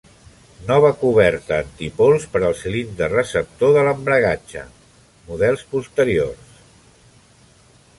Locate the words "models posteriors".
5.31-6.61